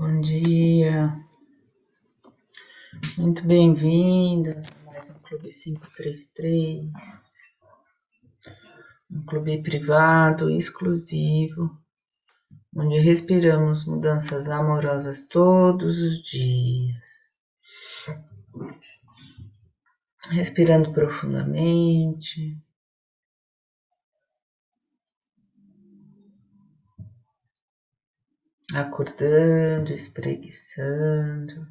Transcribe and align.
Bom 0.00 0.18
dia, 0.22 1.14
muito 3.18 3.46
bem-vindas 3.46 4.64
a 4.66 4.86
mais 4.86 5.10
um 5.10 5.18
Clube 5.18 5.50
533, 5.50 6.90
um 9.10 9.26
clube 9.26 9.62
privado, 9.62 10.48
exclusivo, 10.48 11.78
onde 12.74 12.98
respiramos 12.98 13.84
mudanças 13.84 14.48
amorosas 14.48 15.28
todos 15.28 15.98
os 15.98 16.22
dias. 16.22 17.06
Respirando 20.30 20.94
profundamente. 20.94 22.58
Acordando, 28.74 29.92
espreguiçando. 29.92 31.66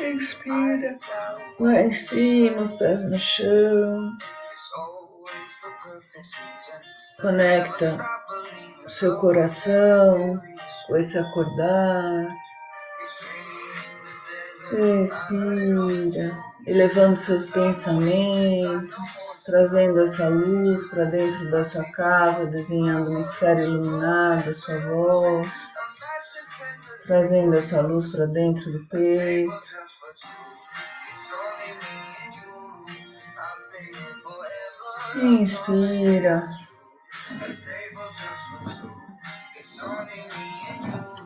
Inspira 0.00 0.98
lá 1.58 1.82
em 1.82 1.92
cima, 1.92 2.62
os 2.62 2.72
pés 2.72 3.02
no 3.02 3.18
chão. 3.18 4.16
Conecta 7.20 7.98
o 8.84 8.88
seu 8.88 9.18
coração 9.18 10.40
com 10.90 10.96
esse 10.96 11.16
acordar. 11.16 12.36
Respira, 14.72 16.32
elevando 16.66 17.16
seus 17.16 17.46
pensamentos, 17.46 19.42
trazendo 19.46 20.00
essa 20.00 20.28
luz 20.28 20.86
para 20.88 21.04
dentro 21.04 21.50
da 21.50 21.62
sua 21.62 21.84
casa, 21.92 22.46
desenhando 22.46 23.10
uma 23.10 23.20
esfera 23.20 23.62
iluminada 23.62 24.50
à 24.50 24.54
sua 24.54 24.78
volta, 24.80 25.50
trazendo 27.06 27.56
essa 27.56 27.80
luz 27.80 28.08
para 28.08 28.26
dentro 28.26 28.70
do 28.72 28.86
peito. 28.86 29.60
Inspira. 35.16 36.44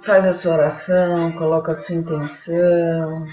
Faz 0.04 0.26
a 0.26 0.34
sua 0.34 0.52
oração, 0.52 1.32
coloca 1.32 1.72
a 1.72 1.74
sua 1.74 1.94
intenção. 1.94 3.24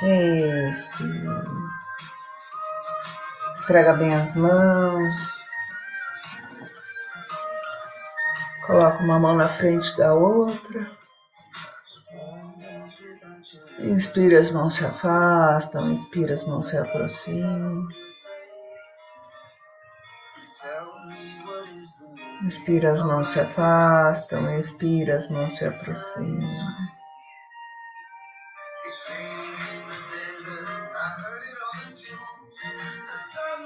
Respira. 0.00 1.44
Esfrega 3.56 3.92
bem 3.94 4.14
as 4.14 4.36
mãos. 4.36 5.12
Coloca 8.64 9.02
uma 9.02 9.18
mão 9.18 9.34
na 9.34 9.48
frente 9.48 9.96
da 9.96 10.14
outra. 10.14 10.92
Inspira, 13.80 14.38
as 14.38 14.52
mãos 14.52 14.76
se 14.76 14.86
afastam, 14.86 15.90
inspira, 15.90 16.34
as 16.34 16.44
mãos 16.44 16.68
se 16.68 16.78
aproximam. 16.78 17.88
Inspira, 22.42 22.92
as 22.92 23.02
mãos 23.02 23.28
se 23.28 23.40
afastam, 23.40 24.58
expira, 24.58 25.16
as 25.16 25.28
mãos 25.28 25.54
se 25.54 25.66
aproximam. 25.66 26.50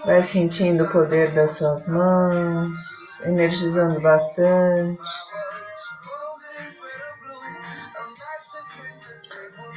Vai 0.04 0.22
sentindo 0.22 0.84
o 0.84 0.90
poder 0.90 1.30
das 1.30 1.52
suas 1.52 1.86
mãos, 1.86 2.76
energizando 3.24 4.00
bastante. 4.00 5.00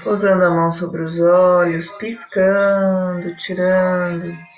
Pousando 0.03 0.44
a 0.44 0.49
mão 0.49 0.71
sobre 0.71 1.03
os 1.03 1.19
olhos, 1.19 1.88
piscando, 1.97 3.35
tirando 3.38 4.54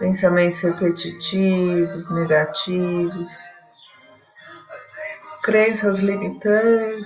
pensamentos 0.00 0.62
repetitivos, 0.62 2.10
negativos, 2.10 3.26
crenças 5.42 5.98
limitantes. 5.98 7.04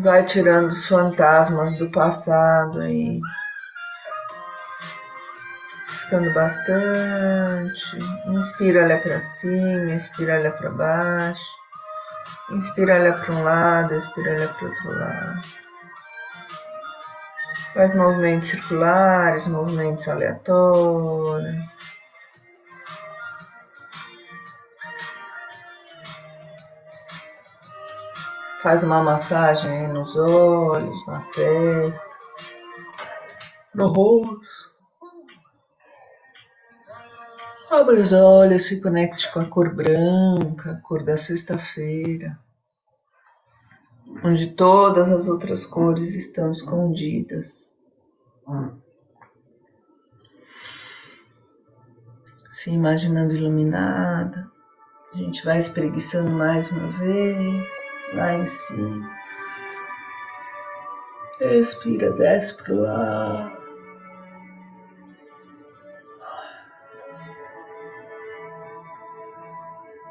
Vai 0.00 0.24
tirando 0.24 0.68
os 0.68 0.86
fantasmas 0.86 1.74
do 1.74 1.90
passado 1.90 2.80
aí. 2.80 3.20
Piscando 5.88 6.32
bastante. 6.32 7.98
Inspira, 8.28 8.84
olha 8.84 8.98
para 8.98 9.20
cima, 9.20 9.94
expira, 9.94 10.38
olha 10.38 10.52
para 10.52 10.70
baixo. 10.70 11.42
Inspira, 12.52 12.94
olha 12.94 13.12
para 13.12 13.34
um 13.34 13.42
lado, 13.42 13.94
expira, 13.96 14.32
olha 14.32 14.48
para 14.48 14.68
outro 14.68 14.98
lado. 14.98 15.42
Faz 17.74 17.94
movimentos 17.94 18.48
circulares, 18.48 19.46
movimentos 19.46 20.06
aleatórios. 20.06 21.64
Faz 28.62 28.84
uma 28.84 29.02
massagem 29.02 29.88
nos 29.88 30.14
olhos, 30.16 31.06
na 31.06 31.20
testa, 31.34 32.16
no 33.74 33.88
rosto. 33.88 34.72
Abre 37.70 37.96
os 37.96 38.12
olhos, 38.12 38.66
se 38.66 38.82
conecte 38.82 39.32
com 39.32 39.40
a 39.40 39.46
cor 39.46 39.74
branca, 39.74 40.72
a 40.72 40.76
cor 40.82 41.02
da 41.02 41.16
sexta-feira, 41.16 42.38
onde 44.24 44.48
todas 44.52 45.10
as 45.10 45.28
outras 45.28 45.66
cores 45.66 46.14
estão 46.14 46.50
escondidas. 46.50 47.72
Se 52.50 52.70
imaginando 52.70 53.34
iluminada, 53.34 54.50
a 55.12 55.16
gente 55.16 55.44
vai 55.44 55.58
espreguiçando 55.58 56.30
mais 56.30 56.70
uma 56.70 56.88
vez, 56.88 57.66
lá 58.14 58.34
em 58.34 58.46
cima. 58.46 59.10
Respira, 61.40 62.12
desce 62.12 62.56
pro 62.56 62.82
lado. 62.82 63.62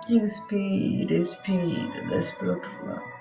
Inspira, 0.10 1.14
expira, 1.14 2.08
desce 2.10 2.36
para 2.36 2.48
o 2.48 2.50
outro 2.52 2.86
lado. 2.86 3.21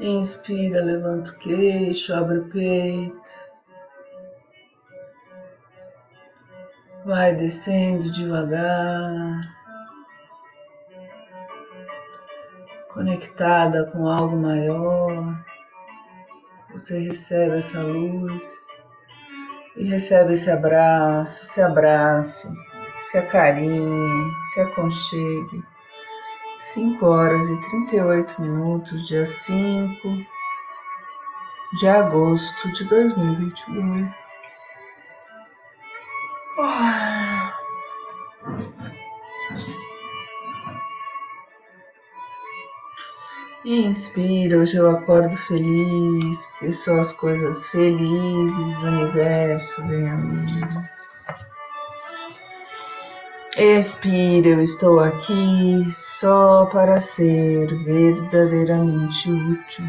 Inspira, 0.00 0.80
levanta 0.80 1.32
o 1.32 1.38
queixo, 1.38 2.14
abre 2.14 2.38
o 2.38 2.48
peito. 2.48 3.48
Vai 7.04 7.34
descendo 7.34 8.08
devagar. 8.12 9.56
Conectada 12.92 13.86
com 13.86 14.08
algo 14.08 14.36
maior. 14.36 15.36
Você 16.72 17.00
recebe 17.00 17.58
essa 17.58 17.82
luz 17.82 18.68
e 19.76 19.88
recebe 19.88 20.34
esse 20.34 20.48
abraço, 20.48 21.44
se 21.46 21.60
abrace, 21.60 22.48
se 23.02 23.18
acarinhe, 23.18 24.32
se 24.52 24.60
aconchegue. 24.60 25.64
5 26.60 27.06
horas 27.06 27.48
e 27.48 27.56
38 27.70 28.42
minutos, 28.42 29.06
dia 29.06 29.24
5 29.24 29.96
de 31.78 31.88
agosto 31.88 32.72
de 32.72 32.84
2022. 32.84 34.10
Ah. 36.58 37.54
Inspira, 43.64 44.58
hoje 44.58 44.76
eu 44.76 44.90
acordo 44.90 45.36
feliz, 45.36 46.46
porque 46.46 46.90
as 46.90 47.12
coisas 47.12 47.68
felizes 47.68 48.56
do 48.56 48.86
universo 48.86 49.86
vêm 49.86 50.08
a 50.08 50.16
mim. 50.16 50.97
Expira, 53.60 54.50
eu 54.50 54.62
estou 54.62 55.00
aqui 55.00 55.84
só 55.90 56.66
para 56.66 57.00
ser 57.00 57.66
verdadeiramente 57.82 59.28
útil. 59.32 59.84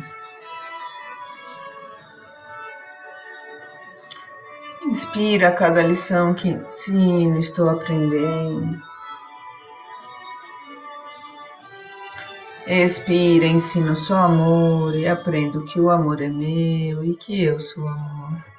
Inspira 4.87 5.51
cada 5.51 5.83
lição 5.83 6.33
que 6.33 6.49
ensino, 6.49 7.37
estou 7.37 7.69
aprendendo. 7.69 8.81
Expira, 12.65 13.45
ensino 13.45 13.95
só 13.95 14.17
amor 14.17 14.95
e 14.95 15.07
aprendo 15.07 15.63
que 15.65 15.79
o 15.79 15.91
amor 15.91 16.23
é 16.23 16.27
meu 16.27 17.05
e 17.05 17.15
que 17.15 17.43
eu 17.43 17.59
sou 17.59 17.87
amor. 17.87 18.58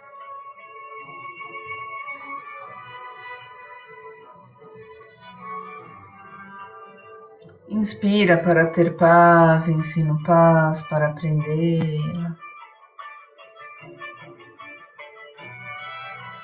Inspira 7.81 8.37
para 8.37 8.67
ter 8.67 8.95
paz, 8.95 9.67
ensino 9.67 10.23
paz 10.23 10.83
para 10.83 11.07
aprender. 11.07 11.99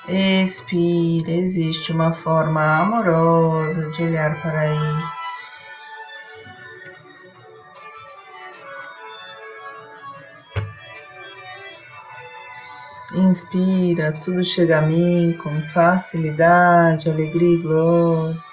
Expira, 0.09 1.29
existe 1.29 1.91
uma 1.91 2.11
forma 2.11 2.79
amorosa 2.79 3.87
de 3.91 4.01
olhar 4.01 4.41
para 4.41 4.65
isso. 4.65 5.17
Inspira, 13.13 14.11
tudo 14.23 14.43
chega 14.43 14.79
a 14.79 14.81
mim 14.81 15.37
com 15.43 15.61
facilidade, 15.67 17.07
alegria 17.07 17.59
e 17.59 17.61
glória. 17.61 18.46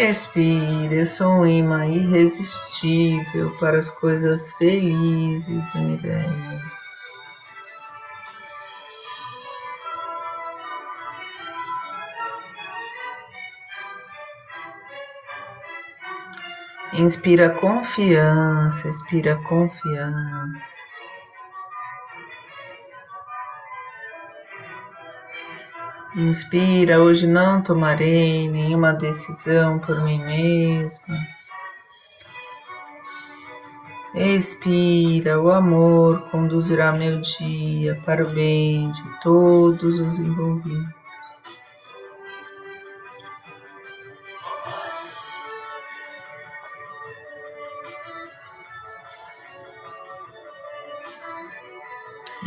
Respire, 0.00 0.94
eu 1.00 1.06
sou 1.06 1.26
um 1.26 1.46
imã 1.46 1.84
irresistível 1.84 3.50
para 3.58 3.80
as 3.80 3.90
coisas 3.90 4.54
felizes 4.54 5.48
do 5.72 5.78
universo. 5.78 6.70
Inspira 16.92 17.50
confiança, 17.50 18.88
expira 18.88 19.34
confiança. 19.48 20.87
Inspira, 26.18 26.98
hoje 27.00 27.28
não 27.28 27.62
tomarei 27.62 28.50
nenhuma 28.50 28.92
decisão 28.92 29.78
por 29.78 30.02
mim 30.02 30.18
mesma. 30.18 31.16
Expira, 34.16 35.40
o 35.40 35.52
amor 35.52 36.28
conduzirá 36.32 36.90
meu 36.90 37.20
dia 37.20 38.02
para 38.04 38.24
o 38.24 38.30
bem 38.30 38.90
de 38.90 39.20
todos 39.22 40.00
os 40.00 40.18
envolvidos. 40.18 40.97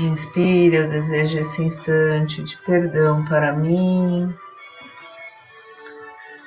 Inspire, 0.01 0.75
eu 0.77 0.89
desejo 0.89 1.39
esse 1.39 1.63
instante 1.63 2.41
de 2.41 2.57
perdão 2.57 3.23
para 3.25 3.53
mim. 3.53 4.33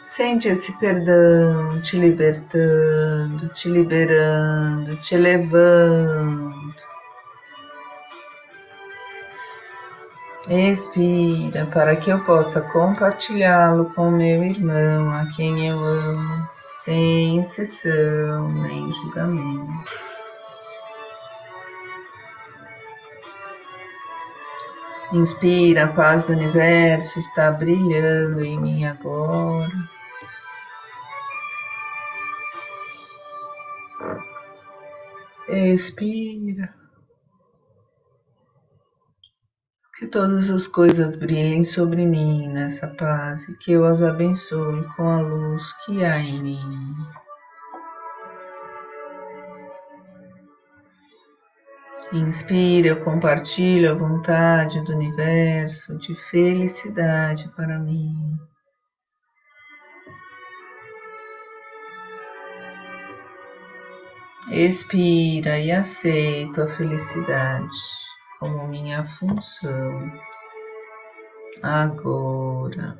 Sente 0.08 0.48
esse 0.48 0.72
perdão 0.78 1.80
te 1.80 1.96
libertando, 1.96 3.48
te 3.50 3.68
liberando, 3.68 4.96
te 4.96 5.14
elevando. 5.14 6.52
Expira 10.48 11.64
para 11.72 11.94
que 11.94 12.10
eu 12.10 12.24
possa 12.24 12.60
compartilhá-lo 12.60 13.86
com 13.94 14.10
meu 14.10 14.42
irmão, 14.42 15.10
a 15.12 15.26
quem 15.36 15.68
eu 15.68 15.78
amo, 15.78 16.48
sem 16.56 17.38
exceção 17.38 18.48
nem 18.52 18.92
julgamento. 18.92 20.13
Inspira, 25.12 25.84
a 25.84 25.92
paz 25.92 26.24
do 26.24 26.32
universo 26.32 27.18
está 27.18 27.50
brilhando 27.50 28.42
em 28.42 28.60
mim 28.60 28.84
agora. 28.84 29.70
Expira. 35.48 36.74
Que 39.96 40.06
todas 40.08 40.50
as 40.50 40.66
coisas 40.66 41.14
brilhem 41.14 41.62
sobre 41.62 42.04
mim 42.04 42.48
nessa 42.48 42.88
paz 42.88 43.48
e 43.48 43.56
que 43.58 43.72
eu 43.72 43.84
as 43.84 44.02
abençoe 44.02 44.82
com 44.96 45.08
a 45.08 45.20
luz 45.20 45.72
que 45.84 46.04
há 46.04 46.18
em 46.18 46.42
mim. 46.42 46.94
Inspira, 52.14 52.86
eu 52.86 53.02
compartilho 53.02 53.90
a 53.90 53.94
vontade 53.94 54.80
do 54.82 54.92
universo 54.92 55.98
de 55.98 56.14
felicidade 56.14 57.48
para 57.56 57.76
mim. 57.76 58.38
Expira 64.48 65.58
e 65.58 65.72
aceito 65.72 66.62
a 66.62 66.68
felicidade 66.68 67.76
como 68.38 68.68
minha 68.68 69.04
função 69.04 70.12
agora. 71.64 72.96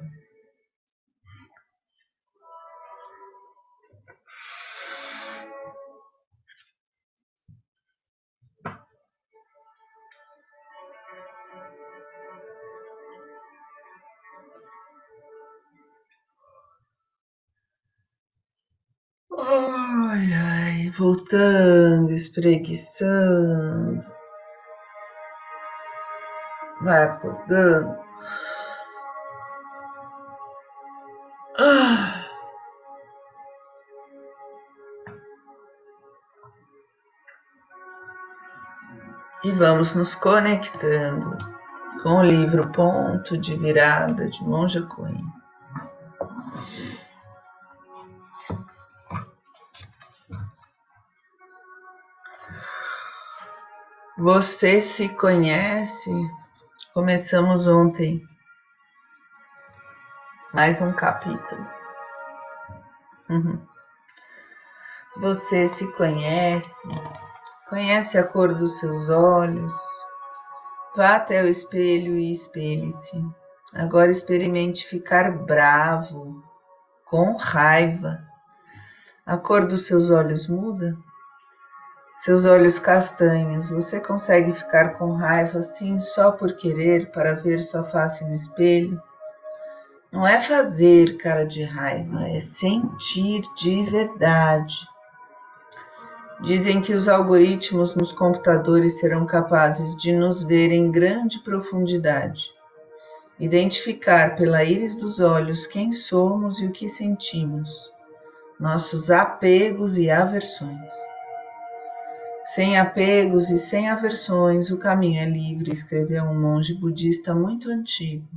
Voltando, 20.96 22.13
espreguiçando. 22.13 24.05
Vai 26.82 27.05
acordando. 27.05 27.98
Ah. 31.58 32.24
E 39.44 39.53
vamos 39.53 39.94
nos 39.94 40.15
conectando 40.15 41.36
com 42.03 42.17
o 42.17 42.22
livro 42.22 42.70
Ponto 42.72 43.36
de 43.39 43.56
Virada 43.56 44.29
de 44.29 44.43
Monja 44.43 44.82
Coen. 44.82 45.44
Você 54.25 54.81
se 54.81 55.11
conhece? 55.11 56.11
Começamos 56.95 57.69
ontem 57.69 58.27
mais 60.51 60.81
um 60.81 60.95
capítulo. 60.95 61.69
Uhum. 63.29 63.61
Você 65.19 65.69
se 65.69 65.93
conhece? 65.93 66.89
Conhece 67.69 68.17
a 68.17 68.25
cor 68.25 68.55
dos 68.55 68.79
seus 68.79 69.11
olhos? 69.11 69.75
Vá 70.97 71.17
até 71.17 71.43
o 71.43 71.47
espelho 71.47 72.17
e 72.19 72.33
espelhe-se. 72.33 73.23
Agora 73.75 74.11
experimente 74.11 74.87
ficar 74.87 75.31
bravo, 75.33 76.43
com 77.05 77.37
raiva. 77.37 78.25
A 79.27 79.37
cor 79.37 79.67
dos 79.67 79.87
seus 79.87 80.09
olhos 80.09 80.49
muda? 80.49 80.97
Seus 82.17 82.47
olhos 82.47 82.79
castanhos, 82.79 83.71
você 83.71 84.01
consegue 84.01 84.53
ficar 84.53 84.97
com 84.97 85.13
raiva 85.13 85.59
assim 85.59 86.01
só 86.01 86.31
por 86.31 86.56
querer 86.56 87.11
para 87.11 87.35
ver 87.35 87.61
sua 87.61 87.85
face 87.85 88.25
no 88.25 88.35
espelho? 88.35 89.03
Não 90.13 90.27
é 90.27 90.41
fazer 90.41 91.17
cara 91.17 91.44
de 91.44 91.65
raiva, 91.65 92.27
é 92.29 92.41
sentir 92.41 93.43
de 93.56 93.83
verdade. 93.85 94.77
Dizem 96.41 96.81
que 96.81 96.94
os 96.94 97.09
algoritmos 97.09 97.97
nos 97.97 98.13
computadores 98.13 99.01
serão 99.01 99.27
capazes 99.27 99.97
de 99.97 100.13
nos 100.13 100.44
ver 100.44 100.71
em 100.71 100.91
grande 100.91 101.41
profundidade. 101.41 102.53
identificar 103.41 104.37
pela 104.37 104.63
íris 104.63 104.94
dos 104.94 105.19
olhos 105.19 105.67
quem 105.67 105.93
somos 105.93 106.61
e 106.61 106.67
o 106.67 106.71
que 106.71 106.89
sentimos, 106.89 107.69
nossos 108.61 109.11
apegos 109.11 109.99
e 109.99 110.09
aversões. 110.09 110.93
Sem 112.44 112.79
apegos 112.79 113.51
e 113.51 113.56
sem 113.56 113.89
aversões, 113.89 114.70
o 114.70 114.77
caminho 114.77 115.19
é 115.19 115.24
livre, 115.24 115.72
escreveu 115.72 116.24
um 116.24 116.39
monge 116.39 116.74
budista 116.74 117.34
muito 117.34 117.70
antigo. 117.70 118.29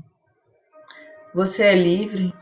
Você 1.33 1.63
é 1.63 1.75
livre? 1.75 2.33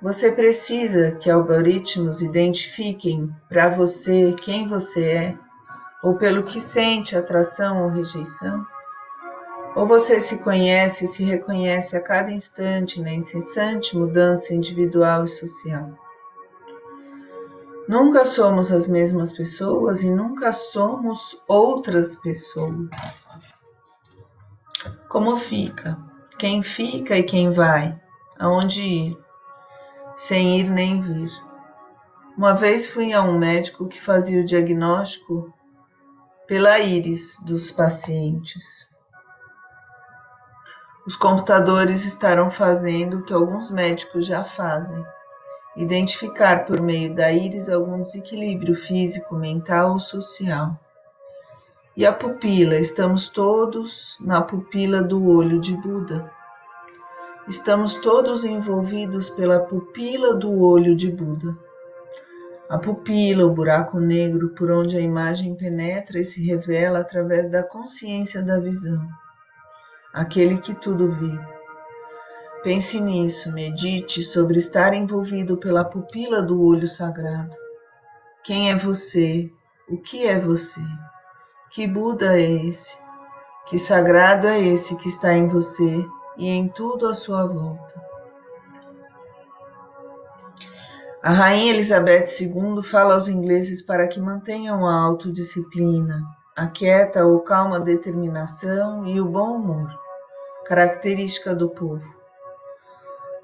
Você 0.00 0.32
precisa 0.32 1.12
que 1.12 1.28
algoritmos 1.28 2.22
identifiquem 2.22 3.30
para 3.46 3.68
você 3.68 4.34
quem 4.40 4.66
você 4.66 5.10
é, 5.10 5.38
ou 6.02 6.16
pelo 6.16 6.44
que 6.44 6.62
sente 6.62 7.14
atração 7.14 7.82
ou 7.82 7.90
rejeição? 7.90 8.66
Ou 9.76 9.86
você 9.86 10.18
se 10.18 10.38
conhece 10.38 11.04
e 11.04 11.08
se 11.08 11.24
reconhece 11.24 11.94
a 11.94 12.00
cada 12.00 12.32
instante 12.32 13.02
na 13.02 13.12
incessante 13.12 13.98
mudança 13.98 14.54
individual 14.54 15.26
e 15.26 15.28
social? 15.28 16.07
Nunca 17.88 18.26
somos 18.26 18.70
as 18.70 18.86
mesmas 18.86 19.32
pessoas 19.32 20.02
e 20.02 20.10
nunca 20.10 20.52
somos 20.52 21.40
outras 21.48 22.14
pessoas. 22.14 22.90
Como 25.08 25.38
fica? 25.38 25.98
Quem 26.38 26.62
fica 26.62 27.16
e 27.16 27.22
quem 27.22 27.50
vai? 27.50 27.98
Aonde 28.38 28.82
ir? 28.82 29.18
Sem 30.18 30.60
ir 30.60 30.70
nem 30.70 31.00
vir. 31.00 31.30
Uma 32.36 32.52
vez 32.52 32.86
fui 32.86 33.14
a 33.14 33.22
um 33.22 33.38
médico 33.38 33.88
que 33.88 33.98
fazia 33.98 34.42
o 34.42 34.44
diagnóstico 34.44 35.50
pela 36.46 36.78
íris 36.78 37.38
dos 37.40 37.70
pacientes. 37.70 38.86
Os 41.06 41.16
computadores 41.16 42.04
estarão 42.04 42.50
fazendo 42.50 43.20
o 43.20 43.22
que 43.22 43.32
alguns 43.32 43.70
médicos 43.70 44.26
já 44.26 44.44
fazem: 44.44 45.02
identificar 45.78 46.66
por 46.66 46.80
meio 46.80 47.14
da 47.14 47.32
íris 47.32 47.68
algum 47.70 48.00
desequilíbrio 48.00 48.74
físico, 48.74 49.34
mental 49.34 49.92
ou 49.92 49.98
social. 49.98 50.78
E 51.96 52.04
a 52.04 52.12
pupila, 52.12 52.76
estamos 52.76 53.28
todos 53.28 54.18
na 54.20 54.42
pupila 54.42 55.02
do 55.02 55.26
olho 55.26 55.60
de 55.60 55.74
Buda. 55.76 56.30
Estamos 57.48 57.94
todos 57.96 58.44
envolvidos 58.44 59.30
pela 59.30 59.60
pupila 59.60 60.34
do 60.34 60.62
olho 60.62 60.94
de 60.94 61.10
Buda. 61.10 61.56
A 62.68 62.76
pupila, 62.78 63.46
o 63.46 63.54
buraco 63.54 63.98
negro 63.98 64.50
por 64.50 64.70
onde 64.70 64.96
a 64.96 65.00
imagem 65.00 65.54
penetra 65.54 66.20
e 66.20 66.24
se 66.24 66.44
revela 66.44 66.98
através 66.98 67.48
da 67.48 67.62
consciência 67.62 68.42
da 68.42 68.60
visão 68.60 69.00
aquele 70.12 70.58
que 70.58 70.74
tudo 70.74 71.10
vê. 71.12 71.57
Pense 72.62 73.00
nisso, 73.00 73.52
medite 73.52 74.22
sobre 74.22 74.58
estar 74.58 74.92
envolvido 74.92 75.56
pela 75.56 75.84
pupila 75.84 76.42
do 76.42 76.60
olho 76.60 76.88
sagrado. 76.88 77.56
Quem 78.42 78.70
é 78.70 78.76
você? 78.76 79.50
O 79.88 79.96
que 79.96 80.26
é 80.26 80.38
você? 80.40 80.80
Que 81.70 81.86
Buda 81.86 82.36
é 82.36 82.50
esse? 82.66 82.96
Que 83.68 83.78
sagrado 83.78 84.48
é 84.48 84.60
esse 84.60 84.96
que 84.96 85.08
está 85.08 85.34
em 85.34 85.46
você 85.46 86.04
e 86.36 86.48
em 86.48 86.66
tudo 86.68 87.06
à 87.06 87.14
sua 87.14 87.46
volta? 87.46 88.02
A 91.22 91.30
Rainha 91.30 91.74
Elizabeth 91.74 92.26
II 92.40 92.82
fala 92.82 93.14
aos 93.14 93.28
ingleses 93.28 93.82
para 93.82 94.08
que 94.08 94.20
mantenham 94.20 94.86
a 94.86 95.00
autodisciplina, 95.00 96.24
a 96.56 96.66
quieta 96.66 97.24
ou 97.24 97.40
calma 97.40 97.78
determinação 97.78 99.06
e 99.06 99.20
o 99.20 99.26
bom 99.26 99.56
humor, 99.56 99.88
característica 100.66 101.54
do 101.54 101.68
povo, 101.68 102.17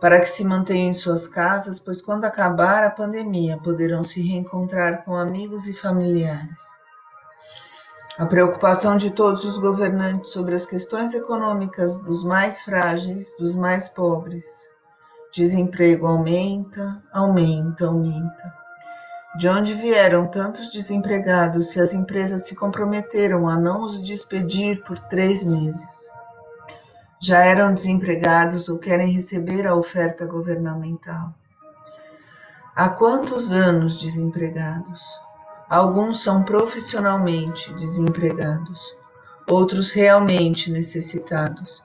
para 0.04 0.20
que 0.20 0.28
se 0.28 0.44
mantenham 0.44 0.90
em 0.90 0.92
suas 0.92 1.26
casas, 1.26 1.80
pois 1.80 2.02
quando 2.02 2.26
acabar 2.26 2.84
a 2.84 2.90
pandemia 2.90 3.56
poderão 3.56 4.04
se 4.04 4.20
reencontrar 4.20 5.02
com 5.02 5.16
amigos 5.16 5.66
e 5.66 5.72
familiares. 5.72 6.60
A 8.18 8.26
preocupação 8.26 8.98
de 8.98 9.12
todos 9.12 9.46
os 9.46 9.56
governantes 9.56 10.30
sobre 10.30 10.54
as 10.54 10.66
questões 10.66 11.14
econômicas 11.14 11.96
dos 11.96 12.22
mais 12.22 12.60
frágeis, 12.60 13.34
dos 13.38 13.56
mais 13.56 13.88
pobres. 13.88 14.44
Desemprego 15.32 16.06
aumenta, 16.06 17.02
aumenta, 17.10 17.86
aumenta. 17.86 18.54
De 19.38 19.48
onde 19.48 19.72
vieram 19.72 20.26
tantos 20.26 20.70
desempregados 20.70 21.70
se 21.70 21.80
as 21.80 21.94
empresas 21.94 22.46
se 22.46 22.54
comprometeram 22.54 23.48
a 23.48 23.56
não 23.56 23.80
os 23.80 24.02
despedir 24.02 24.84
por 24.84 24.98
três 24.98 25.42
meses? 25.42 26.03
Já 27.26 27.42
eram 27.42 27.72
desempregados 27.72 28.68
ou 28.68 28.76
querem 28.76 29.10
receber 29.10 29.66
a 29.66 29.74
oferta 29.74 30.26
governamental? 30.26 31.32
Há 32.76 32.90
quantos 32.90 33.50
anos 33.50 33.98
desempregados? 33.98 35.00
Alguns 35.66 36.22
são 36.22 36.42
profissionalmente 36.42 37.72
desempregados, 37.72 38.78
outros 39.48 39.90
realmente 39.94 40.70
necessitados. 40.70 41.82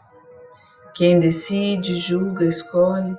Quem 0.93 1.21
decide, 1.21 1.95
julga, 1.95 2.43
escolhe 2.43 3.17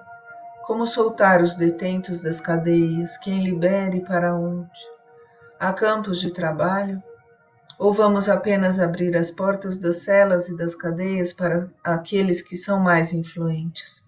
como 0.67 0.87
soltar 0.87 1.41
os 1.41 1.55
detentos 1.55 2.21
das 2.21 2.39
cadeias? 2.39 3.17
Quem 3.17 3.43
libere 3.43 4.01
para 4.03 4.35
onde? 4.35 4.69
Há 5.59 5.73
campos 5.73 6.21
de 6.21 6.31
trabalho? 6.31 7.03
Ou 7.81 7.95
vamos 7.95 8.29
apenas 8.29 8.79
abrir 8.79 9.17
as 9.17 9.31
portas 9.31 9.79
das 9.79 10.03
celas 10.03 10.51
e 10.51 10.55
das 10.55 10.75
cadeias 10.75 11.33
para 11.33 11.67
aqueles 11.83 12.43
que 12.43 12.55
são 12.55 12.79
mais 12.79 13.15
influentes? 13.15 14.05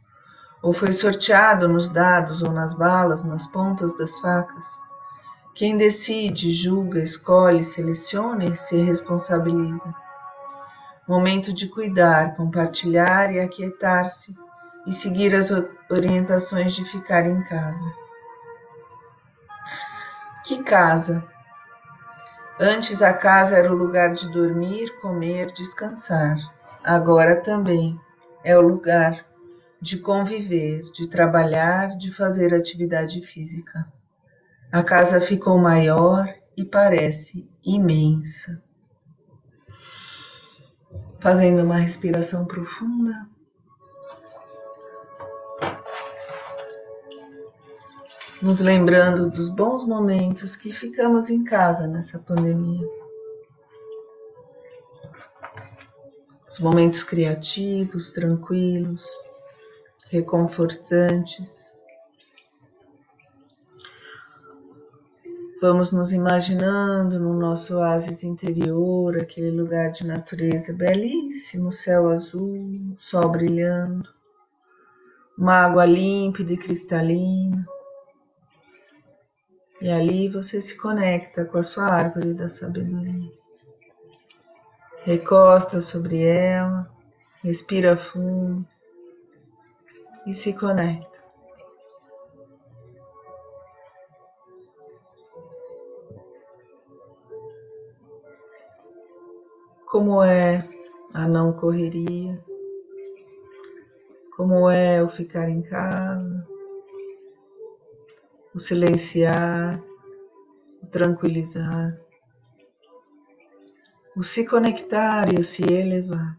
Ou 0.63 0.75
foi 0.75 0.93
sorteado 0.93 1.67
nos 1.67 1.89
dados 1.89 2.43
ou 2.43 2.53
nas 2.53 2.75
balas, 2.75 3.25
nas 3.25 3.47
pontas 3.47 3.97
das 3.97 4.19
facas? 4.19 4.79
Quem 5.55 5.79
decide, 5.79 6.53
julga, 6.53 7.03
escolhe, 7.03 7.65
seleciona 7.65 8.45
e 8.45 8.55
se 8.55 8.77
responsabiliza. 8.77 9.95
Momento 11.09 11.51
de 11.51 11.67
cuidar, 11.67 12.37
compartilhar 12.37 13.33
e 13.33 13.41
aquietar-se 13.41 14.37
e 14.87 14.93
seguir 14.93 15.35
as 15.35 15.49
orientações 15.91 16.75
de 16.75 16.85
ficar 16.85 17.27
em 17.27 17.43
casa. 17.45 17.95
Que 20.45 20.63
casa? 20.63 21.32
Antes 22.65 23.03
a 23.03 23.13
casa 23.13 23.57
era 23.57 23.73
o 23.73 23.77
lugar 23.77 24.15
de 24.15 24.29
dormir, 24.29 24.97
comer, 25.01 25.51
descansar. 25.51 26.37
Agora 26.85 27.35
também 27.35 27.99
é 28.45 28.57
o 28.57 28.61
lugar 28.61 29.27
de 29.81 29.99
conviver, 29.99 30.83
de 30.93 31.09
trabalhar, 31.09 31.89
de 31.99 32.13
fazer 32.13 32.55
atividade 32.55 33.21
física. 33.27 33.85
A 34.71 34.81
casa 34.81 35.21
ficou 35.21 35.59
maior 35.59 36.33
e 36.57 36.65
parece 36.65 37.51
imensa. 37.65 38.63
Fazendo 41.19 41.65
uma 41.65 41.79
respiração 41.79 42.45
profunda. 42.45 43.29
Nos 48.43 48.61
lembrando 48.61 49.31
dos 49.31 49.49
bons 49.51 49.87
momentos 49.87 50.57
que 50.57 50.73
ficamos 50.73 51.31
em 51.31 51.45
casa 51.45 51.87
nessa 51.87 52.19
pandemia. 52.19 52.85
Os 56.51 56.59
momentos 56.59 57.05
criativos, 57.05 58.11
tranquilos, 58.11 59.07
reconfortantes. 60.11 61.73
Vamos 65.61 65.93
nos 65.93 66.13
imaginando 66.13 67.21
no 67.21 67.35
nosso 67.35 67.77
oásis 67.77 68.25
interior, 68.25 69.17
aquele 69.19 69.53
lugar 69.53 69.93
de 69.93 70.05
natureza 70.05 70.73
belíssimo, 70.73 71.71
céu 71.71 72.09
azul, 72.09 72.97
sol 72.99 73.29
brilhando, 73.29 74.09
uma 75.39 75.65
água 75.65 75.87
límpida 75.87 76.53
e 76.53 76.59
cristalina. 76.59 77.65
E 79.83 79.91
ali 79.91 80.29
você 80.29 80.63
se 80.63 80.77
conecta 80.77 81.45
com 81.45 81.59
a 81.59 81.63
sua 81.65 81.87
árvore 81.87 82.35
da 82.35 82.49
sabedoria. 82.49 83.33
Recosta 85.03 85.81
sobre 85.81 86.23
ela, 86.23 86.89
respira 87.43 87.97
fundo 87.97 88.65
e 90.25 90.33
se 90.33 90.53
conecta. 90.53 91.21
Como 99.87 100.23
é 100.23 100.65
a 101.13 101.27
não 101.27 101.53
correria? 101.53 102.41
Como 104.37 104.71
é 104.71 105.03
o 105.03 105.09
ficar 105.09 105.49
em 105.49 105.61
casa? 105.61 106.52
O 108.55 108.59
silenciar, 108.59 109.83
o 110.83 110.87
tranquilizar, 110.87 111.99
o 114.17 114.23
se 114.23 114.47
conectar 114.47 115.33
e 115.33 115.39
o 115.39 115.45
se 115.45 115.63
elevar. 115.63 116.39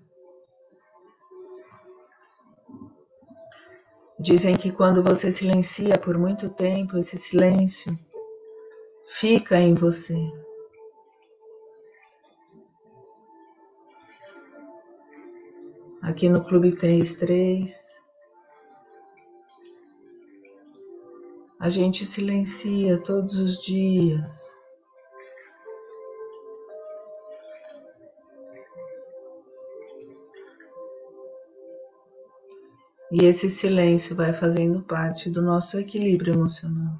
Dizem 4.19 4.55
que 4.55 4.71
quando 4.71 5.03
você 5.03 5.31
silencia 5.31 5.97
por 5.97 6.17
muito 6.17 6.49
tempo, 6.49 6.97
esse 6.97 7.17
silêncio 7.17 7.97
fica 9.07 9.59
em 9.59 9.73
você. 9.73 10.15
Aqui 16.01 16.29
no 16.29 16.43
Clube 16.43 16.75
33, 16.75 17.92
a 21.63 21.69
gente 21.69 22.05
silencia 22.05 22.97
todos 22.97 23.39
os 23.39 23.63
dias. 23.63 24.29
E 33.09 33.23
esse 33.23 33.49
silêncio 33.49 34.13
vai 34.13 34.33
fazendo 34.33 34.83
parte 34.83 35.29
do 35.29 35.41
nosso 35.41 35.79
equilíbrio 35.79 36.33
emocional. 36.33 36.97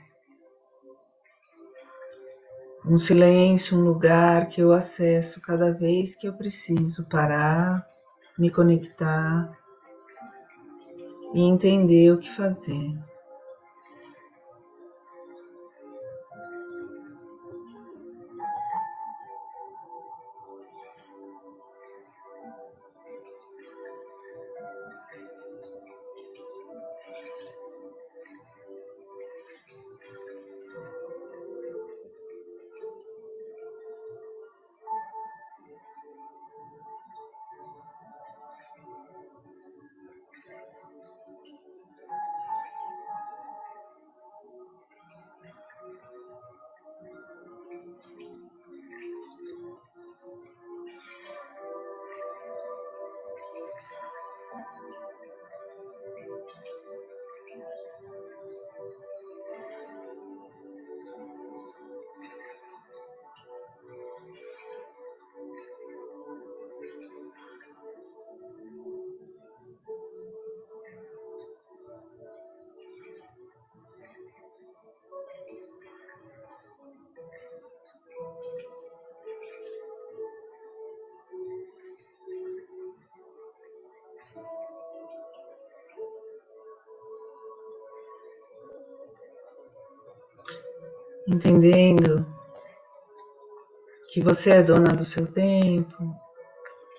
Um 2.85 2.97
silêncio, 2.97 3.77
um 3.77 3.83
lugar 3.83 4.47
que 4.47 4.61
eu 4.61 4.71
acesso 4.71 5.41
cada 5.41 5.73
vez 5.73 6.15
que 6.15 6.25
eu 6.25 6.31
preciso 6.31 7.03
parar, 7.09 7.85
me 8.39 8.49
conectar 8.49 9.51
e 11.33 11.41
entender 11.41 12.13
o 12.13 12.17
que 12.17 12.31
fazer. 12.31 12.97
Entendendo 91.27 92.25
que 94.11 94.21
você 94.21 94.51
é 94.51 94.63
dona 94.63 94.93
do 94.93 95.05
seu 95.05 95.25
tempo, 95.25 96.15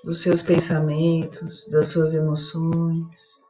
dos 0.02 0.22
seus 0.22 0.42
pensamentos, 0.42 1.68
das 1.68 1.88
suas 1.88 2.14
emoções, 2.14 3.44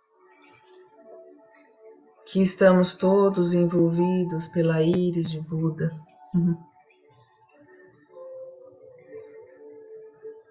que 2.26 2.42
estamos 2.42 2.94
todos 2.94 3.54
envolvidos 3.54 4.48
pela 4.48 4.82
íris 4.82 5.30
de 5.30 5.40
Buda. 5.40 5.90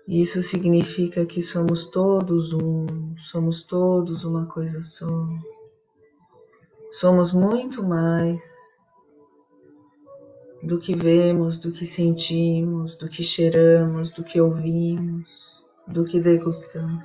Isso 0.08 0.42
significa 0.42 1.26
que 1.26 1.42
somos 1.42 1.88
todos 1.90 2.54
um, 2.54 3.16
somos 3.18 3.64
todos 3.64 4.24
uma 4.24 4.48
coisa 4.48 4.82
só. 4.82 5.08
Somos 6.92 7.32
muito 7.34 7.84
mais 7.84 8.63
do 10.64 10.80
que 10.80 10.96
vemos, 10.96 11.58
do 11.58 11.74
que 11.74 11.86
sentimos, 11.86 12.96
do 12.96 13.10
que 13.10 13.22
cheiramos, 13.22 14.10
do 14.12 14.24
que 14.24 14.40
ouvimos, 14.40 15.28
do 15.86 16.06
que 16.06 16.22
degustamos. 16.22 17.04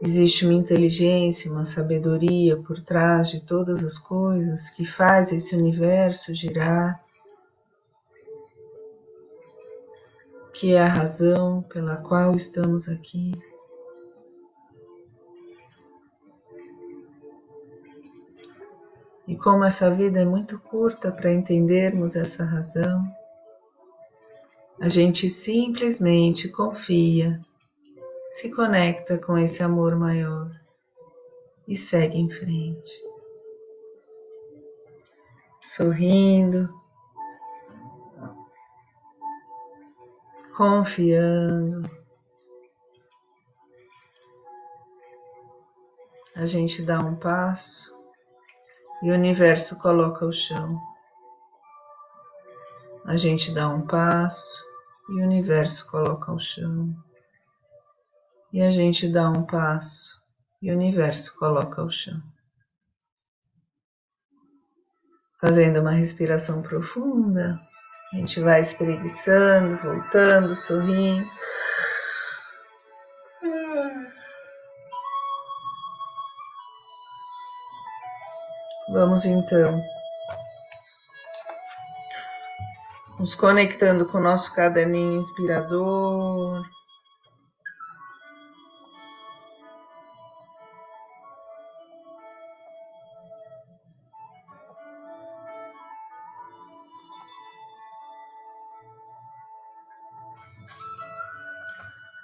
Existe 0.00 0.46
uma 0.46 0.54
inteligência, 0.54 1.50
uma 1.50 1.66
sabedoria 1.66 2.56
por 2.56 2.80
trás 2.80 3.28
de 3.28 3.44
todas 3.44 3.84
as 3.84 3.98
coisas 3.98 4.70
que 4.70 4.86
faz 4.86 5.32
esse 5.32 5.54
universo 5.56 6.32
girar, 6.32 7.04
que 10.54 10.74
é 10.74 10.80
a 10.80 10.86
razão 10.86 11.60
pela 11.62 11.96
qual 11.96 12.36
estamos 12.36 12.88
aqui. 12.88 13.32
E 19.30 19.36
como 19.36 19.62
essa 19.62 19.88
vida 19.94 20.22
é 20.22 20.24
muito 20.24 20.58
curta 20.58 21.12
para 21.12 21.32
entendermos 21.32 22.16
essa 22.16 22.42
razão, 22.42 23.08
a 24.80 24.88
gente 24.88 25.30
simplesmente 25.30 26.48
confia, 26.48 27.40
se 28.32 28.50
conecta 28.50 29.18
com 29.18 29.38
esse 29.38 29.62
amor 29.62 29.94
maior 29.94 30.50
e 31.68 31.76
segue 31.76 32.18
em 32.18 32.28
frente. 32.28 32.90
Sorrindo, 35.64 36.68
confiando. 40.56 41.88
A 46.34 46.44
gente 46.46 46.82
dá 46.82 46.98
um 46.98 47.14
passo 47.14 47.99
e 49.02 49.10
o 49.10 49.14
universo 49.14 49.76
coloca 49.76 50.24
o 50.26 50.32
chão. 50.32 50.80
A 53.04 53.16
gente 53.16 53.52
dá 53.52 53.68
um 53.68 53.86
passo 53.86 54.64
e 55.08 55.12
o 55.14 55.24
universo 55.24 55.90
coloca 55.90 56.32
o 56.32 56.38
chão. 56.38 56.94
E 58.52 58.60
a 58.62 58.70
gente 58.70 59.08
dá 59.08 59.30
um 59.30 59.44
passo 59.44 60.20
e 60.60 60.70
o 60.70 60.74
universo 60.74 61.34
coloca 61.36 61.82
o 61.82 61.90
chão. 61.90 62.22
Fazendo 65.40 65.80
uma 65.80 65.92
respiração 65.92 66.60
profunda, 66.60 67.58
a 68.12 68.16
gente 68.16 68.40
vai 68.40 68.60
espreguiçando, 68.60 69.78
voltando, 69.82 70.54
sorrindo. 70.54 71.30
Vamos 78.90 79.24
então 79.24 79.80
nos 83.20 83.36
conectando 83.36 84.04
com 84.06 84.18
o 84.18 84.20
nosso 84.20 84.52
caderninho 84.52 85.20
inspirador. 85.20 86.64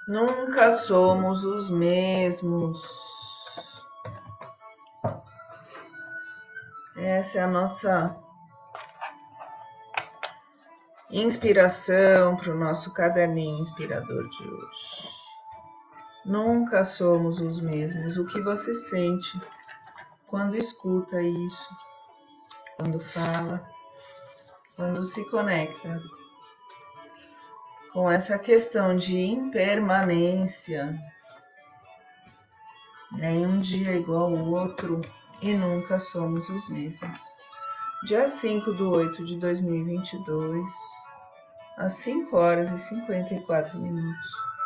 Nunca 0.05 0.71
somos 0.71 1.45
os 1.45 1.69
mesmos. 1.69 3.06
Essa 7.07 7.37
é 7.39 7.41
a 7.41 7.47
nossa 7.47 8.17
inspiração 11.09 12.35
para 12.35 12.51
o 12.51 12.59
nosso 12.59 12.93
caderninho 12.93 13.61
inspirador 13.61 14.29
de 14.29 14.43
hoje. 14.43 15.09
Nunca 16.25 16.83
somos 16.83 17.39
os 17.39 17.61
mesmos. 17.61 18.17
O 18.17 18.27
que 18.27 18.41
você 18.41 18.75
sente 18.75 19.39
quando 20.27 20.57
escuta 20.57 21.21
isso, 21.21 21.73
quando 22.75 22.99
fala, 22.99 23.65
quando 24.75 25.01
se 25.05 25.23
conecta 25.29 26.01
com 27.93 28.11
essa 28.11 28.37
questão 28.37 28.97
de 28.97 29.17
impermanência, 29.17 30.93
Nenhum 33.13 33.61
dia 33.61 33.91
é 33.91 33.95
igual 33.95 34.35
ao 34.35 34.45
outro 34.49 35.01
e 35.41 35.53
nunca 35.53 35.99
somos 35.99 36.49
os 36.49 36.69
mesmos. 36.69 37.19
Dia 38.05 38.27
5 38.27 38.73
de 38.75 38.83
8 38.83 39.25
de 39.25 39.37
2022, 39.37 40.71
às 41.77 41.93
5 41.93 42.35
horas 42.37 42.71
e 42.71 42.79
54 42.79 43.77
minutos. 43.79 44.56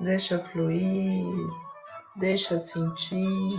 Deixa 0.00 0.38
fluir, 0.38 1.50
deixa 2.16 2.58
sentir. 2.58 3.58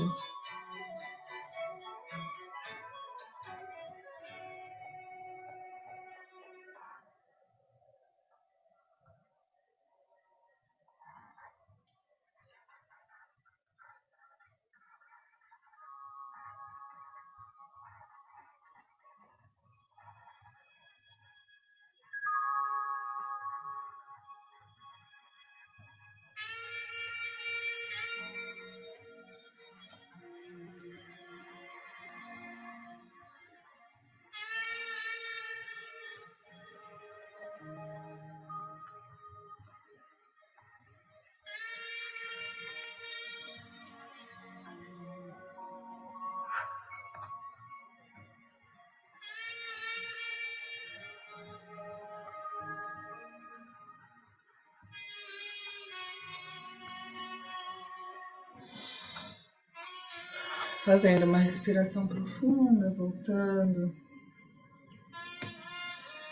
Fazendo 60.92 61.24
uma 61.24 61.38
respiração 61.38 62.06
profunda, 62.06 62.94
voltando, 62.94 63.96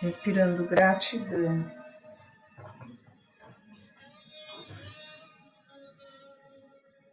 respirando 0.01 0.67
gratidão. 0.67 1.65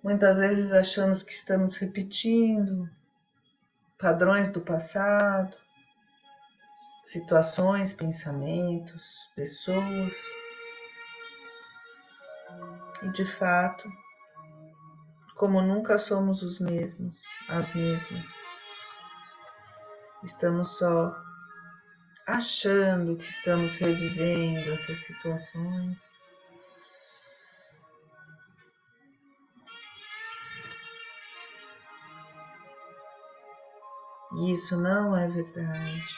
Muitas 0.03 0.39
vezes 0.39 0.73
achamos 0.73 1.23
que 1.23 1.35
estamos 1.35 1.77
repetindo 1.77 2.91
padrões 3.97 4.51
do 4.51 4.61
passado, 4.61 5.57
situações, 7.05 7.93
pensamentos, 7.93 9.31
pessoas. 9.37 10.13
E 13.05 13.09
de 13.11 13.25
fato, 13.25 13.89
como 15.37 15.61
nunca 15.61 15.99
somos 15.99 16.43
os 16.43 16.59
mesmos, 16.59 17.23
as 17.51 17.75
mesmas. 17.75 18.35
Estamos 20.25 20.79
só 20.79 21.15
achando 22.27 23.15
que 23.17 23.25
estamos 23.25 23.77
revivendo 23.77 24.73
essas 24.73 24.99
situações. 24.99 25.99
E 34.39 34.53
isso 34.53 34.81
não 34.81 35.15
é 35.17 35.29
verdade. 35.29 36.17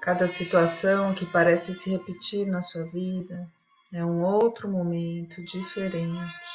Cada 0.00 0.28
situação 0.28 1.12
que 1.14 1.26
parece 1.26 1.74
se 1.74 1.90
repetir 1.90 2.46
na 2.46 2.62
sua 2.62 2.84
vida 2.84 3.50
é 3.92 4.04
um 4.04 4.22
outro 4.22 4.68
momento 4.68 5.44
diferente 5.44 6.46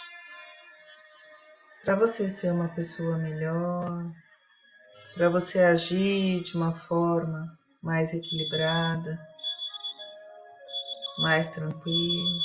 para 1.84 1.96
você 1.96 2.30
ser 2.30 2.52
uma 2.52 2.68
pessoa 2.70 3.18
melhor, 3.18 4.06
para 5.16 5.30
você 5.30 5.60
agir 5.60 6.44
de 6.44 6.56
uma 6.56 6.74
forma 6.74 7.58
mais 7.82 8.14
equilibrada, 8.14 9.20
mais 11.20 11.50
tranquila. 11.50 12.40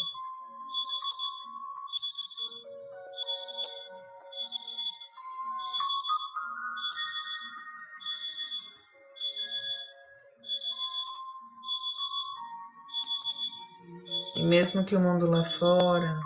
Mesmo 14.67 14.85
que 14.85 14.97
o 14.97 15.01
mundo 15.01 15.31
lá 15.31 15.45
fora 15.45 16.21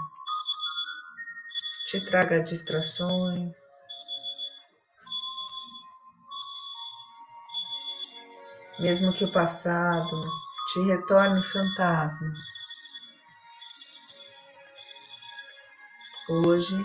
te 1.89 2.01
traga 2.07 2.43
distrações, 2.43 3.55
mesmo 8.79 9.13
que 9.13 9.25
o 9.27 9.33
passado 9.33 10.27
te 10.73 10.81
retorne 10.87 11.43
fantasmas. 11.43 12.39
Hoje 16.31 16.77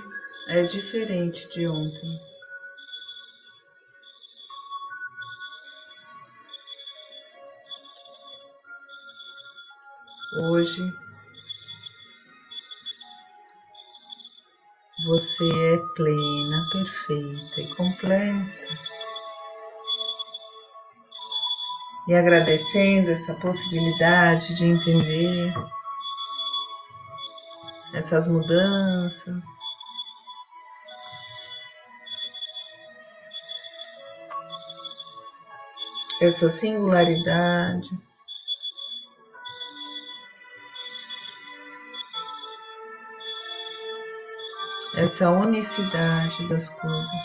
é 0.49 0.63
diferente 0.63 1.47
de 1.47 1.67
ontem. 1.69 2.19
Hoje 10.49 11.04
você 15.05 15.47
é 15.73 15.77
plena, 15.95 16.67
perfeita 16.71 17.61
e 17.61 17.75
completa. 17.75 18.85
e 22.07 22.13
agradecendo 22.13 23.09
essa 23.09 23.33
possibilidade 23.33 24.53
de 24.53 24.65
entender 24.65 25.53
essas 27.93 28.27
mudanças. 28.27 29.43
Essas 36.21 36.53
singularidades. 36.53 38.15
Essa 44.97 45.29
unicidade 45.29 46.47
das 46.47 46.69
coisas. 46.69 47.23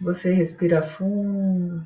Você 0.00 0.32
respira 0.32 0.82
fundo 0.82 1.84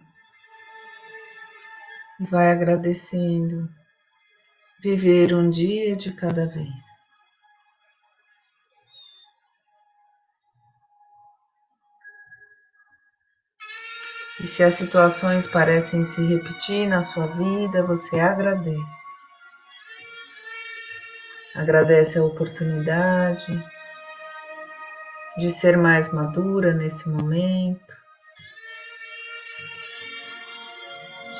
e 2.20 2.24
vai 2.26 2.52
agradecendo 2.52 3.66
viver 4.82 5.34
um 5.34 5.48
dia 5.48 5.96
de 5.96 6.12
cada 6.12 6.46
vez. 6.46 6.99
E 14.42 14.46
se 14.46 14.62
as 14.62 14.74
situações 14.74 15.46
parecem 15.46 16.05
se 16.05 16.20
repetir 16.22 16.88
na 16.88 17.03
sua 17.03 17.26
vida, 17.26 17.83
você 17.83 18.18
agradece. 18.18 19.11
Agradece 21.55 22.18
a 22.18 22.24
oportunidade 22.24 23.62
de 25.37 25.50
ser 25.50 25.76
mais 25.76 26.11
madura 26.11 26.72
nesse 26.72 27.09
momento. 27.09 28.00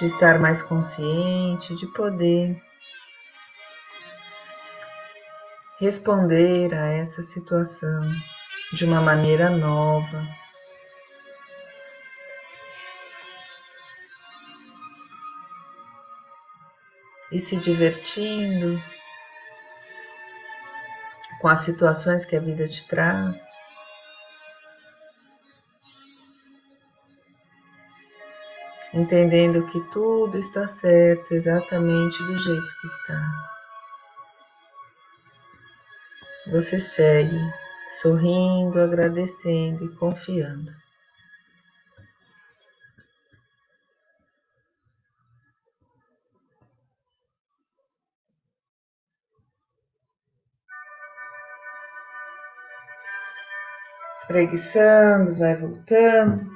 de 0.01 0.07
estar 0.07 0.39
mais 0.39 0.63
consciente, 0.63 1.75
de 1.75 1.87
poder 1.89 2.59
responder 5.79 6.75
a 6.75 6.87
essa 6.87 7.21
situação 7.21 8.11
de 8.73 8.87
uma 8.87 9.03
maneira 9.03 9.51
nova. 9.51 10.27
E 17.31 17.39
se 17.39 17.57
divertindo 17.57 18.83
com 21.41 21.49
as 21.49 21.61
situações 21.61 22.25
que 22.25 22.37
a 22.37 22.41
vida 22.41 22.67
te 22.67 22.87
traz. 22.87 23.61
entendendo 28.93 29.67
que 29.67 29.81
tudo 29.91 30.37
está 30.39 30.67
certo 30.67 31.33
exatamente 31.33 32.23
do 32.25 32.39
jeito 32.39 32.81
que 32.81 32.87
está. 32.87 33.51
Você 36.49 36.81
segue 36.81 37.39
sorrindo, 38.01 38.81
agradecendo 38.81 39.85
e 39.85 39.97
confiando. 39.97 40.73
Espreguiçando, 54.31 55.35
vai 55.35 55.57
voltando. 55.57 56.49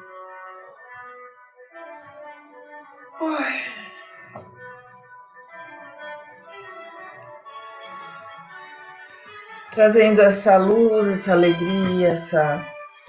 trazendo 9.72 10.22
essa 10.22 10.56
luz, 10.56 11.08
essa 11.08 11.32
alegria, 11.32 12.10
essa 12.10 12.64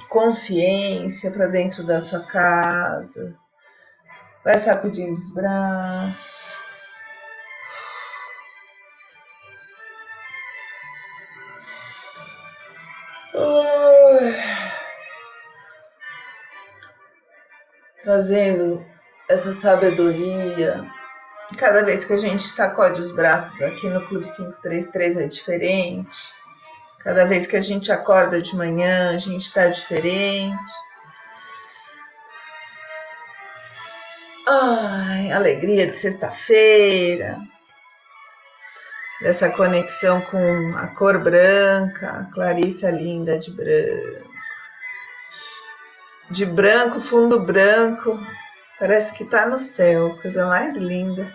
consciência 0.10 1.30
para 1.30 1.45
dentro 1.45 1.84
da 1.84 2.01
sua 2.01 2.21
casa. 2.21 3.36
Vai 4.43 4.58
sacudindo 4.58 5.13
os 5.13 5.32
braços. 5.32 6.35
Trazendo 18.06 18.86
essa 19.28 19.52
sabedoria. 19.52 20.86
Cada 21.58 21.84
vez 21.84 22.06
que 22.06 22.13
a 22.13 22.18
gente 22.18 22.44
sacode 22.44 23.02
os 23.02 23.12
braços 23.12 23.60
aqui 23.63 23.89
no 23.89 24.06
Clube 24.08 24.26
533 24.26 25.18
é 25.18 25.28
diferente. 25.28 26.32
Cada 27.00 27.26
vez 27.26 27.48
que 27.48 27.58
a 27.58 27.62
gente 27.62 27.91
acorda 27.91 28.39
de 28.39 28.56
manhã, 28.56 29.15
a 29.15 29.18
gente 29.18 29.41
está 29.41 29.68
diferente. 29.68 30.72
Ai, 34.48 35.32
alegria 35.32 35.88
de 35.88 35.98
sexta-feira, 35.98 37.39
dessa 39.20 39.50
conexão 39.50 40.22
com 40.22 40.76
a 40.78 40.86
cor 40.89 41.18
branca, 41.18 42.30
Clarissa 42.36 42.91
linda 42.91 43.39
de 43.39 43.50
branco. 43.50 44.35
De 46.30 46.46
branco, 46.46 47.00
fundo 47.02 47.40
branco, 47.40 48.20
parece 48.80 49.14
que 49.14 49.24
tá 49.26 49.46
no 49.46 49.60
céu, 49.60 50.18
coisa 50.22 50.46
mais 50.48 50.76
linda. 50.76 51.32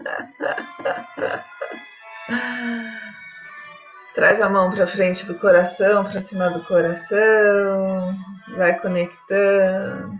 Traz 4.14 4.40
a 4.40 4.48
mão 4.48 4.70
para 4.72 4.86
frente 4.86 5.24
do 5.26 5.34
coração, 5.36 6.04
para 6.04 6.20
cima 6.20 6.50
do 6.50 6.64
coração, 6.64 8.16
vai 8.56 8.78
conectando, 8.78 10.18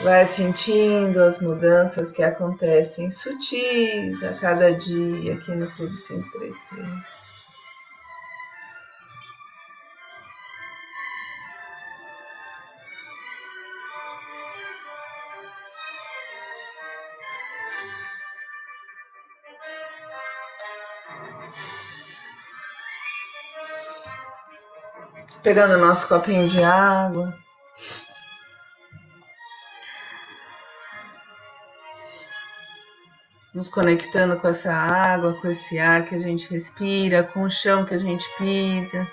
vai 0.00 0.26
sentindo 0.26 1.22
as 1.22 1.38
mudanças 1.38 2.10
que 2.10 2.22
acontecem 2.22 3.10
sutis 3.10 4.24
a 4.24 4.34
cada 4.34 4.74
dia 4.74 5.34
aqui 5.34 5.52
no 5.52 5.70
Clube 5.70 5.94
533. 5.94 7.31
Pegando 25.42 25.78
nosso 25.78 26.06
copinho 26.08 26.48
de 26.48 26.62
água. 26.62 27.36
Nos 33.54 33.68
conectando 33.68 34.38
com 34.38 34.48
essa 34.48 34.72
água, 34.72 35.34
com 35.34 35.48
esse 35.48 35.78
ar 35.78 36.06
que 36.06 36.14
a 36.14 36.18
gente 36.18 36.50
respira, 36.50 37.24
com 37.24 37.42
o 37.42 37.50
chão 37.50 37.84
que 37.84 37.94
a 37.94 37.98
gente 37.98 38.24
pisa 38.38 39.06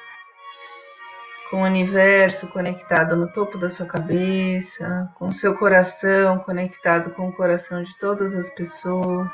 com 1.49 1.63
o 1.63 1.65
universo 1.65 2.47
conectado 2.47 3.15
no 3.15 3.27
topo 3.27 3.57
da 3.57 3.69
sua 3.69 3.85
cabeça, 3.85 5.11
com 5.15 5.29
o 5.29 5.33
seu 5.33 5.55
coração 5.55 6.37
conectado 6.39 7.09
com 7.11 7.27
o 7.27 7.33
coração 7.33 7.81
de 7.81 7.97
todas 7.97 8.35
as 8.35 8.49
pessoas. 8.49 9.27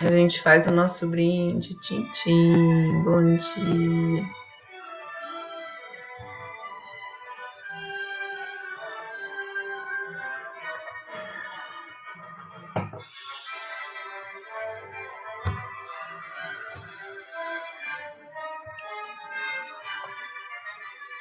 A 0.00 0.10
gente 0.10 0.42
faz 0.42 0.66
o 0.66 0.70
nosso 0.72 1.06
brinde, 1.06 1.74
tintim, 1.80 3.02
bom 3.04 3.36
dia. 3.36 4.24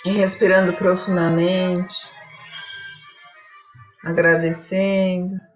E 0.03 0.11
respirando 0.11 0.73
profundamente, 0.73 1.95
agradecendo. 4.03 5.50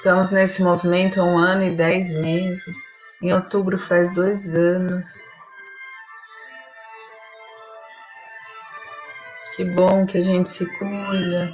Estamos 0.00 0.30
nesse 0.30 0.62
movimento 0.62 1.20
há 1.20 1.24
um 1.24 1.36
ano 1.36 1.62
e 1.62 1.76
dez 1.76 2.14
meses. 2.14 3.18
Em 3.20 3.34
outubro 3.34 3.78
faz 3.78 4.10
dois 4.14 4.54
anos. 4.54 5.12
Que 9.54 9.62
bom 9.62 10.06
que 10.06 10.16
a 10.16 10.22
gente 10.22 10.50
se 10.50 10.64
cuida. 10.78 11.52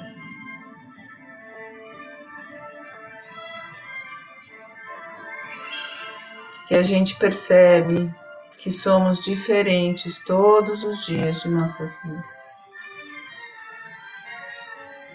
Que 6.68 6.76
a 6.76 6.85
gente 6.85 7.16
percebe 7.16 8.09
que 8.59 8.70
somos 8.70 9.20
diferentes 9.24 10.20
todos 10.20 10.85
os 10.85 11.04
dias 11.04 11.40
de 11.40 11.48
nossas 11.48 11.98
vidas. 12.04 12.24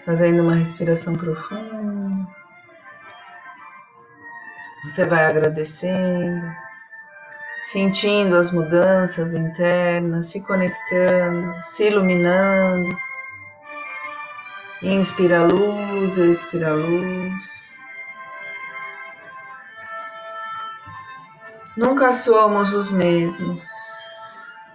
Fazendo 0.04 0.42
uma 0.42 0.54
respiração 0.54 1.14
profunda. 1.14 2.01
Você 4.84 5.06
vai 5.06 5.24
agradecendo, 5.26 6.44
sentindo 7.62 8.36
as 8.36 8.50
mudanças 8.50 9.32
internas, 9.32 10.26
se 10.26 10.40
conectando, 10.40 11.54
se 11.62 11.84
iluminando. 11.84 12.96
Inspira 14.82 15.44
luz, 15.44 16.16
expira 16.16 16.72
luz. 16.72 17.32
Nunca 21.76 22.12
somos 22.12 22.72
os 22.74 22.90
mesmos, 22.90 23.64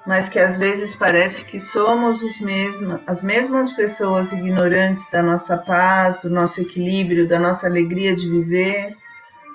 mas 0.06 0.30
que 0.30 0.40
às 0.40 0.58
vezes 0.58 0.96
parece 0.96 1.44
que 1.44 1.60
somos 1.60 2.24
os 2.24 2.40
mesmos, 2.40 3.02
as 3.06 3.22
mesmas 3.22 3.74
pessoas 3.74 4.32
ignorantes 4.32 5.10
da 5.12 5.22
nossa 5.22 5.58
paz, 5.58 6.18
do 6.20 6.30
nosso 6.30 6.62
equilíbrio, 6.62 7.28
da 7.28 7.38
nossa 7.38 7.68
alegria 7.68 8.16
de 8.16 8.30
viver 8.30 8.96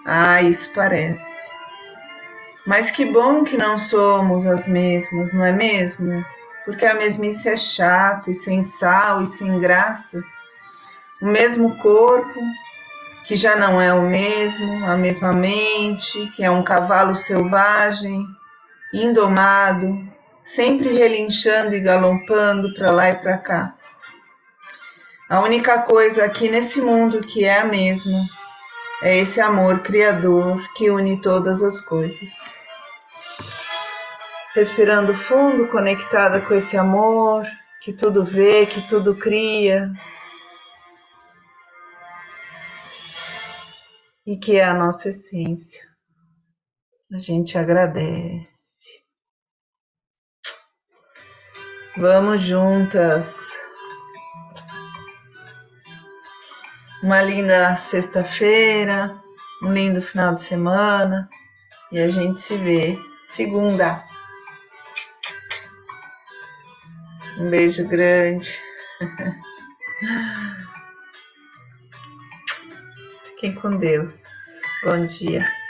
ah, 0.05 0.43
isso 0.43 0.71
parece. 0.75 1.43
Mas 2.67 2.91
que 2.91 3.05
bom 3.05 3.45
que 3.45 3.57
não 3.57 3.79
somos 3.79 4.47
as 4.47 4.67
mesmas, 4.67 5.33
não 5.33 5.45
é 5.45 5.53
mesmo? 5.53 6.25
Porque 6.65 6.87
a 6.87 6.95
mesmice 6.95 7.49
é 7.49 7.57
chata 7.57 8.31
e 8.31 8.35
sem 8.35 8.63
sal 8.63 9.23
e 9.23 9.27
sem 9.27 9.59
graça. 9.61 10.23
O 11.21 11.27
mesmo 11.27 11.77
corpo, 11.79 12.41
que 13.27 13.37
já 13.37 13.57
não 13.57 13.81
é 13.81 13.93
o 13.93 14.03
mesmo, 14.03 14.85
a 14.87 14.97
mesma 14.97 15.33
mente, 15.33 16.27
que 16.37 16.45
é 16.45 16.51
um 16.51 16.63
cavalo 16.63 17.15
selvagem, 17.15 18.27
indomado, 18.93 19.99
sempre 20.43 20.93
relinchando 20.93 21.75
e 21.75 21.81
galompando 21.81 22.75
para 22.75 22.91
lá 22.91 23.11
e 23.11 23.15
para 23.17 23.39
cá. 23.39 23.75
A 25.29 25.41
única 25.41 25.83
coisa 25.83 26.25
aqui 26.25 26.49
nesse 26.49 26.81
mundo 26.81 27.21
que 27.21 27.45
é 27.45 27.61
a 27.61 27.65
mesma 27.65 28.21
é 29.03 29.19
esse 29.19 29.41
amor 29.41 29.83
criador 29.83 30.63
que 30.75 30.89
une 30.89 31.21
todas 31.21 31.61
as 31.61 31.81
coisas. 31.81 32.33
Respirando 34.55 35.13
fundo, 35.13 35.67
conectada 35.67 36.41
com 36.41 36.55
esse 36.55 36.77
amor 36.77 37.45
que 37.81 37.93
tudo 37.93 38.25
vê, 38.25 38.65
que 38.65 38.81
tudo 38.89 39.17
cria. 39.17 39.93
E 44.25 44.37
que 44.37 44.57
é 44.57 44.65
a 44.65 44.73
nossa 44.73 45.09
essência. 45.09 45.85
A 47.13 47.19
gente 47.19 47.59
agradece. 47.59 49.03
Vamos 51.97 52.41
juntas 52.41 53.62
uma 57.03 57.21
linda 57.21 57.77
sexta-feira, 57.77 59.21
um 59.63 59.73
lindo 59.73 60.01
final 60.01 60.35
de 60.35 60.43
semana 60.43 61.29
e 61.91 61.99
a 61.99 62.09
gente 62.09 62.41
se 62.41 62.57
vê 62.57 62.99
segunda. 63.29 64.03
Um 67.39 67.51
beijo 67.51 67.89
grande. 67.89 68.61
Fiquem 73.25 73.55
com 73.55 73.77
Deus. 73.77 74.23
Bom 74.85 75.05
dia. 75.07 75.62